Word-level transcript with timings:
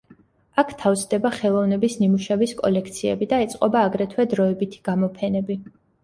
აქ 0.61 0.69
თავსდება 0.83 1.31
ხელოვნების 1.33 1.97
ნიმუშების 1.99 2.53
კოლექციები 2.61 3.27
და 3.33 3.39
ეწყობა 3.47 3.83
აგრეთვე 3.89 4.25
დროებითი 4.31 4.81
გამოფენები. 4.89 5.59